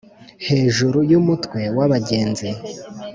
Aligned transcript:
hejuru 0.47 0.97
yumutwe 1.11 1.61
wabagenzi 1.77 2.49